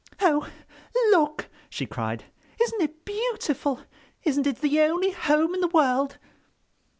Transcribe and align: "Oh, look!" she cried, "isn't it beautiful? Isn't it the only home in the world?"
"Oh, 0.19 0.49
look!" 1.11 1.47
she 1.69 1.85
cried, 1.85 2.23
"isn't 2.59 2.81
it 2.81 3.05
beautiful? 3.05 3.81
Isn't 4.23 4.47
it 4.47 4.61
the 4.61 4.81
only 4.81 5.11
home 5.11 5.53
in 5.53 5.61
the 5.61 5.67
world?" 5.67 6.17